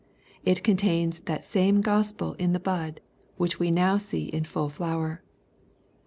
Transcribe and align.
It 0.43 0.63
contains 0.63 1.19
that 1.25 1.45
same 1.45 1.81
Gospel 1.81 2.33
in 2.39 2.53
the 2.53 2.59
bud, 2.59 3.01
which 3.37 3.59
we 3.59 3.69
now 3.69 3.99
see 3.99 4.29
in 4.29 4.45
fall 4.45 4.67
flower. 4.67 5.21